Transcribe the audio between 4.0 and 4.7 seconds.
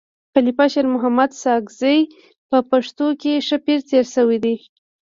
سوی دی.